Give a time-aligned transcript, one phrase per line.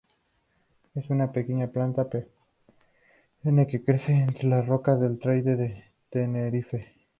[0.95, 6.91] Es una pequeña planta perenne que crece entre las rocas del Teide en Tenerife.